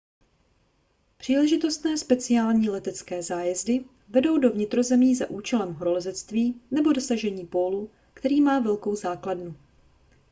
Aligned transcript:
příležitostné 1.17 1.97
speciální 1.97 2.69
letecké 2.69 3.23
zájezdy 3.23 3.85
vedou 4.09 4.37
do 4.37 4.51
vnitrozemí 4.51 5.15
za 5.15 5.29
účelem 5.29 5.73
horolezectví 5.73 6.61
nebo 6.71 6.93
dosažení 6.93 7.47
pólu 7.47 7.89
který 8.13 8.41
má 8.41 8.59
velkou 8.59 8.95
základnu 8.95 9.55